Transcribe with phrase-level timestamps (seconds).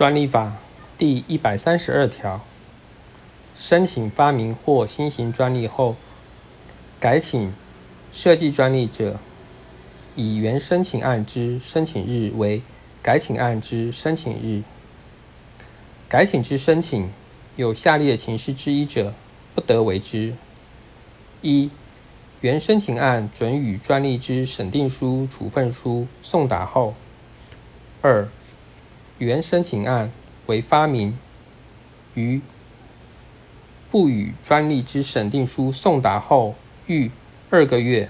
[0.00, 0.56] 专利法
[0.96, 2.40] 第一百三十二条，
[3.54, 5.94] 申请发明或新型专利后，
[6.98, 7.52] 改请
[8.10, 9.18] 设计专利者，
[10.16, 12.62] 以原申请案之申请日为
[13.02, 14.62] 改请案之申请日。
[16.08, 17.10] 改请之申请
[17.56, 19.12] 有下列情事之一者，
[19.54, 20.32] 不得为之：
[21.42, 21.68] 一、
[22.40, 26.94] 原申请案准予专利之审定书、处分书送达后；
[28.00, 28.26] 二、
[29.20, 30.10] 原申请案
[30.46, 31.18] 为发明，
[32.14, 32.40] 于
[33.90, 36.54] 不予专利之审定书送达后
[36.86, 37.10] 逾
[37.50, 38.08] 二个月；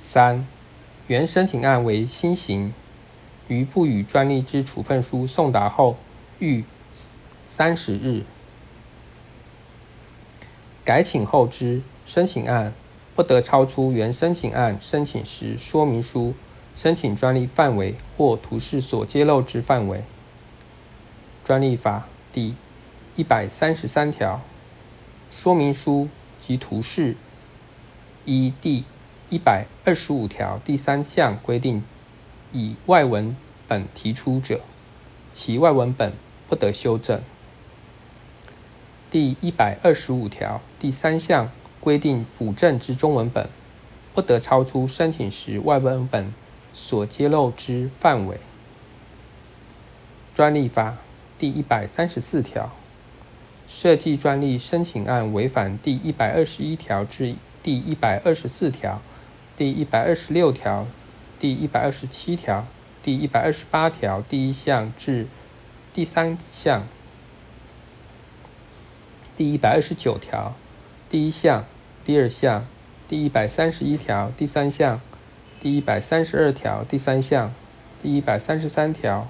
[0.00, 0.44] 三、
[1.06, 2.74] 原申请案为新型，
[3.46, 5.96] 于不予专利之处分书送达后
[6.40, 6.64] 逾
[7.48, 8.24] 三十日。
[10.84, 12.72] 改请后之申请案
[13.14, 16.34] 不得超出原申请案申请时说明书。
[16.78, 20.04] 申请专利范围或图示所揭露之范围。
[21.44, 22.54] 专利法第
[23.16, 24.40] 一百三十三条，
[25.32, 27.16] 说明书及图示
[28.24, 28.84] 依第
[29.28, 31.82] 一百二十五条第三项规定，
[32.52, 34.60] 以外文本提出者，
[35.32, 36.12] 其外文本
[36.48, 37.20] 不得修正。
[39.10, 41.50] 第一百二十五条第三项
[41.80, 43.48] 规定补正之中文本，
[44.14, 46.32] 不得超出申请时外文本。
[46.78, 48.38] 所揭露之范围。
[50.32, 50.96] 专利法
[51.36, 52.70] 第一百三十四条，
[53.68, 57.34] 设计专利申请案违反第一百二十一条至
[57.64, 59.02] 第一百二十四条、
[59.56, 60.86] 第一百二十六条、
[61.40, 62.64] 第一百二十七条、
[63.02, 65.26] 第一百二十八条第一项至
[65.92, 66.86] 第三项、
[69.36, 70.54] 第一百二十九条
[71.10, 71.64] 第一项、
[72.04, 72.64] 第二项、
[73.08, 75.00] 第一百三十一条第三项。
[75.60, 77.52] 第一百三十二条第三项、
[78.00, 79.26] 第一百三十三条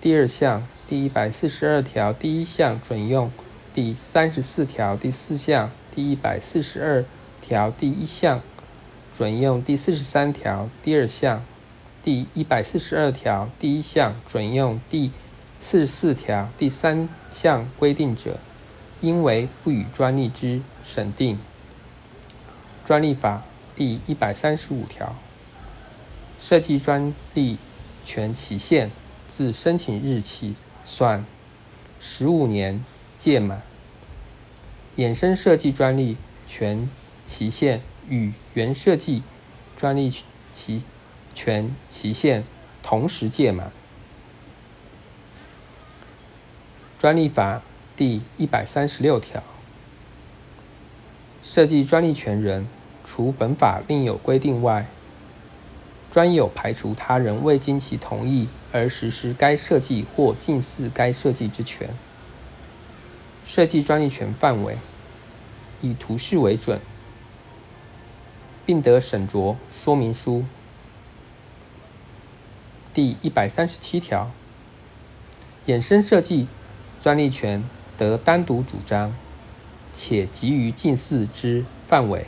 [0.00, 3.30] 第二项、第一百四十二条第一项准用；
[3.72, 7.04] 第三十四条第四项、第一百四十二
[7.40, 8.40] 条第一项
[9.16, 11.44] 准用；第四十三条第二项、
[12.02, 15.12] 第一百四十二条第一项准用；第
[15.60, 18.40] 四十四条第三项规定者，
[19.00, 21.38] 应为不予专利之审定。
[22.84, 23.44] 专利法
[23.76, 25.14] 第一百三十五条。
[26.40, 27.58] 设计专利
[28.04, 28.90] 权期限
[29.28, 30.54] 自申请日起
[30.84, 31.24] 算
[32.00, 32.84] 十五年
[33.18, 33.62] 届满。
[34.96, 36.16] 衍生设计专利
[36.46, 36.88] 权
[37.24, 39.22] 期限与原设计
[39.76, 40.12] 专利
[41.34, 42.42] 权期限
[42.82, 43.70] 同时届满。
[46.98, 47.62] 专利法
[47.96, 49.42] 第一百三十六条，
[51.44, 52.66] 设计专利权人
[53.04, 54.86] 除本法另有规定外，
[56.18, 61.90] 专有排除他人未经其同意而实施该设计或近似该设计之权。
[63.46, 64.76] 设计专利权范围
[65.80, 66.80] 以图示为准，
[68.66, 70.42] 并得审酌说明书。
[72.92, 74.28] 第一百三十七条，
[75.68, 76.48] 衍生设计
[77.00, 77.62] 专利权
[77.96, 79.14] 得单独主张，
[79.92, 82.26] 且给予近似之范围。